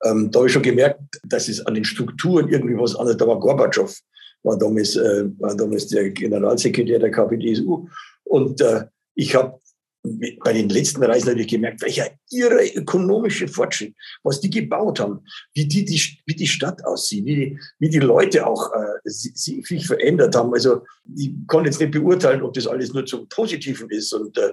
[0.05, 3.17] Ähm, da habe ich schon gemerkt, dass es an den Strukturen irgendwie was anderes.
[3.17, 3.95] Da war Gorbatschow,
[4.43, 7.89] war damals, äh, war damals der Generalsekretär der KPDSU.
[8.25, 9.59] Und äh, ich habe
[10.45, 15.21] bei den letzten Reisen natürlich gemerkt, welcher ihre ökonomische Fortschritt, was die gebaut haben,
[15.55, 19.87] wie die, die, wie die Stadt aussieht, wie die, wie die Leute auch äh, sich
[19.87, 20.53] verändert haben.
[20.53, 20.83] Also
[21.17, 24.53] ich kann jetzt nicht beurteilen, ob das alles nur zum Positiven ist und äh,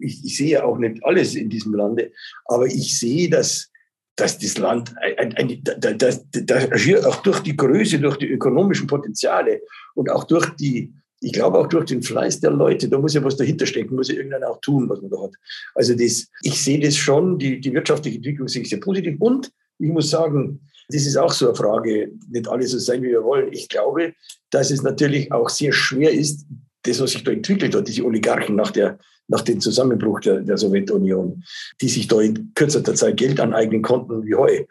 [0.00, 2.12] ich, ich sehe auch nicht alles in diesem Lande,
[2.46, 3.71] aber ich sehe, dass
[4.16, 9.62] dass das Land, ein, ein, das, das, auch durch die Größe, durch die ökonomischen Potenziale
[9.94, 13.24] und auch durch die, ich glaube auch durch den Fleiß der Leute, da muss ja
[13.24, 15.32] was dahinter stecken, muss ja irgendeiner auch tun, was man da hat.
[15.74, 19.16] Also das, ich sehe das schon, die, die wirtschaftliche Entwicklung sehe ich sehr positiv.
[19.20, 23.08] Und ich muss sagen, das ist auch so eine Frage, nicht alles so sein, wie
[23.08, 23.52] wir wollen.
[23.52, 24.14] Ich glaube,
[24.50, 26.44] dass es natürlich auch sehr schwer ist,
[26.82, 30.58] das, was sich da entwickelt hat, diese Oligarchen nach, der, nach dem Zusammenbruch der, der
[30.58, 31.44] Sowjetunion,
[31.80, 34.64] die sich da in kürzester Zeit Geld aneignen konnten wie heu,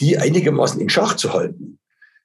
[0.00, 1.78] die einigermaßen in Schach zu halten.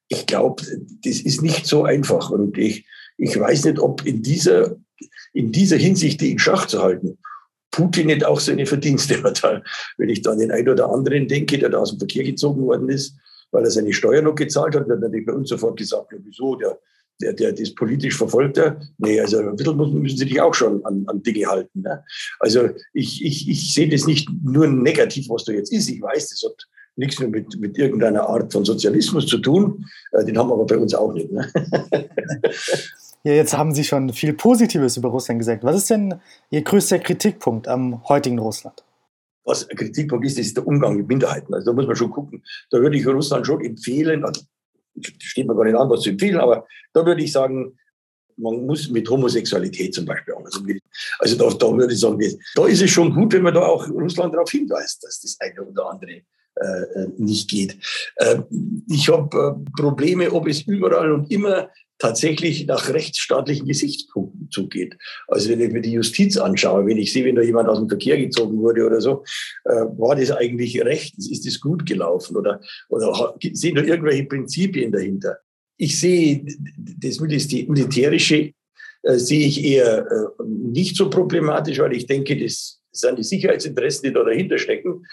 [0.08, 0.64] Ich glaube,
[1.04, 2.30] das ist nicht so einfach.
[2.30, 2.86] Und ich,
[3.18, 4.76] ich weiß nicht, ob in dieser,
[5.34, 7.18] in dieser Hinsicht die in Schach zu halten,
[7.72, 9.44] Putin nicht auch seine Verdienste hat.
[9.98, 12.90] Wenn ich dann den einen oder anderen denke, der da aus dem Verkehr gezogen worden
[12.90, 13.18] ist,
[13.52, 16.56] weil er seine Steuern noch gezahlt hat, wird natürlich bei uns sofort gesagt, ja, wieso,
[16.56, 16.80] der,
[17.24, 18.60] der, der das politisch verfolgt.
[18.98, 21.82] Nee, also ein bisschen müssen sie sich auch schon an, an Dinge halten.
[21.82, 22.04] Ne?
[22.40, 25.90] Also ich, ich, ich sehe das nicht nur negativ, was da jetzt ist.
[25.90, 29.86] Ich weiß, das hat nichts mehr mit, mit irgendeiner Art von Sozialismus zu tun.
[30.12, 31.32] Äh, den haben wir aber bei uns auch nicht.
[31.32, 31.52] Ne?
[33.26, 35.64] Ja, jetzt haben Sie schon viel Positives über Russland gesagt.
[35.64, 36.16] Was ist denn
[36.50, 38.84] Ihr größter Kritikpunkt am heutigen Russland?
[39.46, 41.54] Was ein Kritikpunkt ist, ist der Umgang mit Minderheiten.
[41.54, 42.44] Also da muss man schon gucken.
[42.70, 44.42] Da würde ich Russland schon empfehlen, also
[45.02, 47.78] steht mir gar nicht an, was zu empfehlen, aber da würde ich sagen,
[48.38, 50.44] man muss mit Homosexualität zum Beispiel auch.
[51.20, 52.20] Also da, da würde ich sagen,
[52.56, 55.62] da ist es schon gut, wenn man da auch Russland darauf hinweist, dass das eine
[55.64, 56.22] oder andere
[56.56, 57.78] äh, nicht geht.
[58.18, 58.42] Äh,
[58.90, 61.70] ich habe äh, Probleme, ob es überall und immer
[62.04, 64.98] tatsächlich nach rechtsstaatlichen Gesichtspunkten zugeht.
[65.30, 67.88] Also wenn ich mir die Justiz anschaue, wenn ich sehe, wenn da jemand aus dem
[67.88, 69.24] Verkehr gezogen wurde oder so,
[69.64, 71.18] äh, war das eigentlich recht?
[71.18, 72.36] Ist das gut gelaufen?
[72.36, 75.38] Oder, oder sind da irgendwelche Prinzipien dahinter?
[75.78, 78.52] Ich sehe das Militärische
[79.04, 84.10] äh, sehe ich eher äh, nicht so problematisch, weil ich denke, das sind die Sicherheitsinteressen,
[84.10, 85.06] die da dahinter stecken.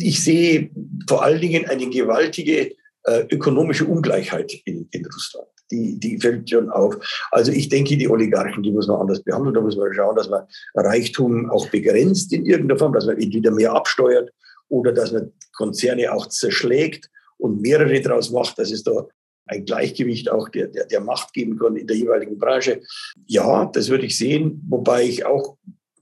[0.00, 0.70] Ich sehe
[1.08, 5.48] vor allen Dingen eine gewaltige äh, ökonomische Ungleichheit in, in Russland.
[5.70, 6.96] Die, die fällt schon auf.
[7.30, 9.54] Also ich denke, die Oligarchen, die muss man anders behandeln.
[9.54, 13.50] Da muss man schauen, dass man Reichtum auch begrenzt in irgendeiner Form, dass man entweder
[13.50, 14.30] mehr absteuert
[14.68, 19.06] oder dass man Konzerne auch zerschlägt und mehrere daraus macht, dass es da
[19.46, 22.80] ein Gleichgewicht auch der, der, der Macht geben kann in der jeweiligen Branche.
[23.26, 25.56] Ja, das würde ich sehen, wobei ich auch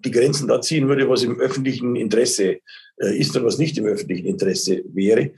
[0.05, 2.59] die Grenzen da ziehen würde, was im öffentlichen Interesse
[2.99, 5.33] äh, ist und was nicht im öffentlichen Interesse wäre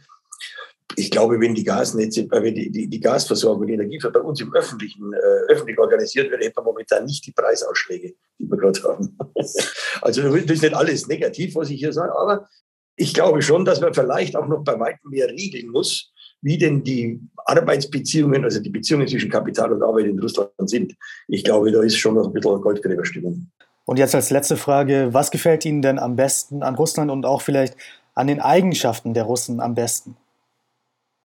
[0.96, 4.40] ich glaube, wenn die Gasnetze, äh, wenn die, die, die Gasversorgung, die Energieversorgung bei uns
[4.40, 8.82] im öffentlichen, äh, öffentlich organisiert wird, hätten wir momentan nicht die Preisausschläge, die wir gerade
[8.82, 9.16] haben.
[10.02, 12.48] also das ist nicht alles negativ, was ich hier sage, aber
[12.96, 16.84] ich glaube schon, dass man vielleicht auch noch bei weitem mehr regeln muss, wie denn
[16.84, 20.94] die Arbeitsbeziehungen, also die Beziehungen zwischen Kapital und Arbeit in Russland sind.
[21.26, 23.50] Ich glaube, da ist schon noch ein bisschen Goldgräberstimmung.
[23.86, 27.42] Und jetzt als letzte Frage, was gefällt Ihnen denn am besten an Russland und auch
[27.42, 27.76] vielleicht
[28.14, 30.16] an den Eigenschaften der Russen am besten?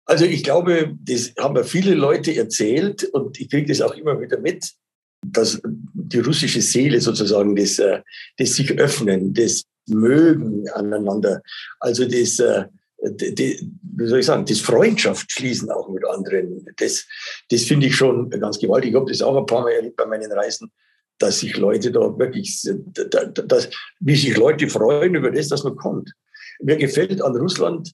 [0.08, 4.18] Also ich glaube, das haben mir viele Leute erzählt und ich kriege das auch immer
[4.18, 4.72] wieder mit,
[5.20, 8.00] dass die russische Seele sozusagen, das, äh,
[8.38, 11.42] das sich öffnen, das Mögen aneinander,
[11.78, 12.64] also das, äh,
[13.00, 17.06] wie soll ich sagen, das Freundschaft schließen auch mit anderen, das,
[17.50, 18.90] das finde ich schon ganz gewaltig.
[18.90, 20.72] Ich habe das auch ein paar Mal erlebt bei meinen Reisen,
[21.18, 23.68] dass sich Leute da wirklich, dass,
[24.00, 26.12] wie sich Leute freuen über das, dass man kommt.
[26.60, 27.92] Mir gefällt an Russland,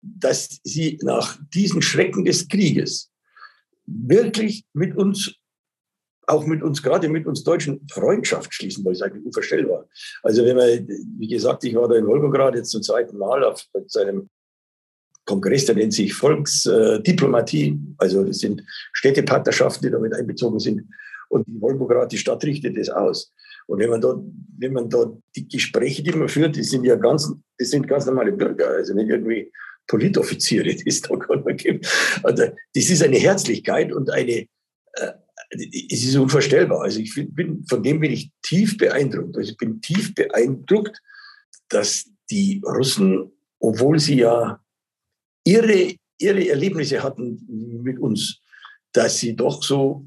[0.00, 3.10] dass sie nach diesen Schrecken des Krieges
[3.86, 5.34] wirklich mit uns,
[6.26, 9.88] auch mit uns, gerade mit uns Deutschen, Freundschaft schließen, weil es eigentlich unvorstellbar.
[10.22, 10.86] Also wenn man,
[11.18, 14.28] wie gesagt, ich war da in Wolgograd jetzt zum zweiten Mal auf seinem
[15.24, 18.62] Kongress, der nennt sich Volksdiplomatie, also das sind
[18.92, 20.88] Städtepartnerschaften, die damit einbezogen sind.
[21.28, 23.32] Und die Wolgograd, die Stadt richtet das aus.
[23.66, 24.18] Und wenn man da,
[24.56, 28.06] wenn man da die Gespräche, die man führt, die sind ja ganz, das sind ganz
[28.06, 29.52] normale Bürger, also nicht irgendwie
[29.88, 31.86] Politoffiziere, die es da gerade gibt.
[32.22, 34.46] Also, das ist eine Herzlichkeit und eine,
[34.94, 35.12] äh,
[35.50, 36.82] es ist unvorstellbar.
[36.82, 39.36] Also ich bin, von dem bin ich tief beeindruckt.
[39.36, 41.00] Also ich bin tief beeindruckt,
[41.68, 44.60] dass die Russen, obwohl sie ja
[45.44, 47.46] ihre, ihre Erlebnisse hatten
[47.82, 48.40] mit uns,
[48.92, 50.06] dass sie doch so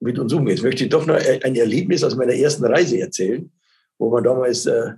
[0.00, 0.56] mit uns umgehen.
[0.56, 3.50] Jetzt möchte ich doch noch ein Erlebnis aus meiner ersten Reise erzählen,
[3.98, 4.92] wo wir damals äh,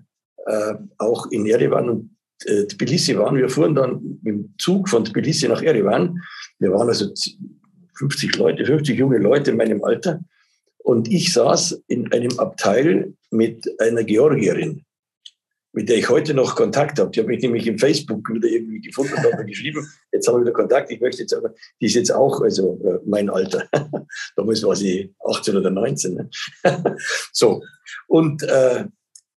[0.47, 2.12] äh, auch in Erevan und
[2.45, 3.37] Tbilisi waren.
[3.37, 6.21] Wir fuhren dann dem Zug von Tbilisi nach Erevan.
[6.59, 7.13] Wir waren also
[7.99, 10.21] 50 Leute, 50 junge Leute in meinem Alter.
[10.79, 14.85] Und ich saß in einem Abteil mit einer Georgierin
[15.73, 17.11] mit der ich heute noch Kontakt habe.
[17.11, 20.43] Die habe ich nämlich im Facebook wieder irgendwie gefunden und habe geschrieben, jetzt haben wir
[20.43, 23.67] wieder Kontakt, ich möchte jetzt aber, die ist jetzt auch, also äh, mein Alter.
[24.37, 26.15] Damals war sie 18 oder 19.
[26.15, 26.31] Ne?
[27.33, 27.63] so.
[28.07, 28.85] Und äh,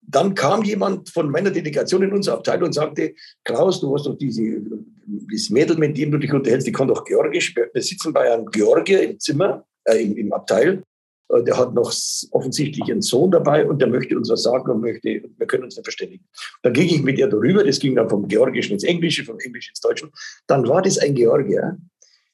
[0.07, 4.17] dann kam jemand von meiner Delegation in unsere Abteilung und sagte, Klaus, du hast doch
[4.17, 4.61] diese,
[5.07, 7.55] dieses Mädel, mit dem du dich unterhältst, die kann doch Georgisch.
[7.55, 10.83] Wir sitzen bei einem Georgier im Zimmer, äh, im, im Abteil.
[11.31, 11.93] Äh, der hat noch
[12.31, 15.77] offensichtlich einen Sohn dabei und der möchte uns was sagen und möchte, wir können uns
[15.77, 16.25] nicht verständigen.
[16.63, 19.71] Dann ging ich mit ihr darüber, das ging dann vom Georgischen ins Englische, vom Englischen
[19.71, 20.11] ins Deutsche.
[20.47, 21.79] Dann war das ein Georgier,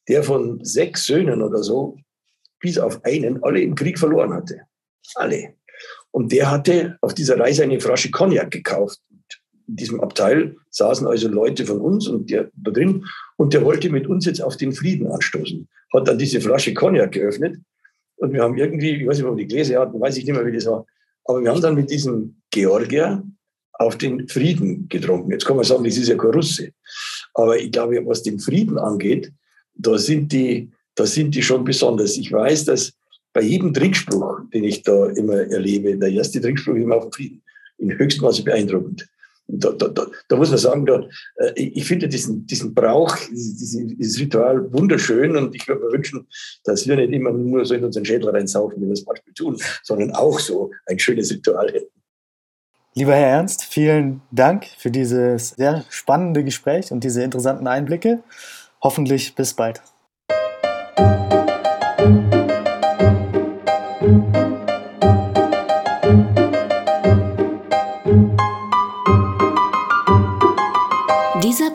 [0.08, 1.96] der von sechs Söhnen oder so,
[2.60, 4.62] bis auf einen, alle im Krieg verloren hatte.
[5.14, 5.54] Alle.
[6.12, 8.98] Und der hatte auf dieser Reise eine Flasche Cognac gekauft.
[9.68, 13.04] In diesem Abteil saßen also Leute von uns und der da drin
[13.36, 15.68] und der wollte mit uns jetzt auf den Frieden anstoßen.
[15.92, 17.58] Hat dann diese Flasche Cognac geöffnet
[18.16, 20.44] und wir haben irgendwie, ich weiß nicht, ob die Gläser hatten, weiß ich nicht mehr,
[20.44, 20.84] wie das war.
[21.24, 23.22] Aber wir haben dann mit diesem Georgier
[23.74, 25.30] auf den Frieden getrunken.
[25.30, 26.72] Jetzt kann man sagen, das ist ja kein Russe.
[27.34, 29.32] Aber ich glaube, was den Frieden angeht,
[29.74, 32.16] da sind die, da sind die schon besonders.
[32.18, 32.92] Ich weiß, dass
[33.32, 37.12] bei jedem Trinkspruch, den ich da immer erlebe, der erste Trinkspruch ist immer auf den
[37.12, 37.42] Frieden.
[37.78, 39.08] In höchstem Maße beeindruckend.
[39.52, 41.02] Da, da, da, da, muss man sagen, da,
[41.36, 46.28] äh, ich finde diesen, diesen Brauch, dieses, dieses Ritual wunderschön und ich würde mir wünschen,
[46.62, 49.60] dass wir nicht immer nur so in unseren Schädel reinsaufen, wie wir es manchmal tun,
[49.82, 52.00] sondern auch so ein schönes Ritual hätten.
[52.94, 58.22] Lieber Herr Ernst, vielen Dank für dieses sehr spannende Gespräch und diese interessanten Einblicke.
[58.82, 59.80] Hoffentlich bis bald.